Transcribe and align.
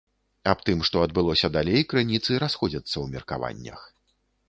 Аб 0.53 0.63
тым, 0.69 0.79
што 0.89 1.03
адбылося 1.09 1.47
далей 1.57 1.87
крыніцы 1.93 2.41
расходзяцца 2.47 2.93
ў 3.03 3.17
меркаваннях. 3.17 3.89